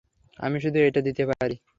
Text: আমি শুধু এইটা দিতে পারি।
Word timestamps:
আমি 0.39 0.57
শুধু 0.63 0.77
এইটা 0.79 1.01
দিতে 1.07 1.23
পারি। 1.31 1.55